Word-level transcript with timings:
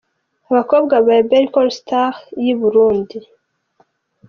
Abakobwa 0.51 0.93
ba 1.05 1.15
Berco 1.29 1.61
Stars 1.77 2.19
y'i 2.43 2.53
Burundi. 2.61 3.17